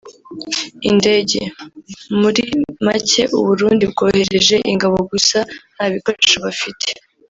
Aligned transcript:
indege…) 0.89 1.39
muri 2.19 2.43
make 2.85 3.23
u 3.39 3.41
Burundi 3.47 3.83
bwohereje 3.91 4.55
ingabo 4.71 4.97
gusa 5.11 5.39
ntabikoresho 5.75 6.37
bafite 6.47 6.87